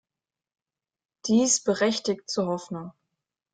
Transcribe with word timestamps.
Dies 1.27 1.63
berechtigt 1.63 2.27
zur 2.27 2.47
Hoffnung. 2.47 2.91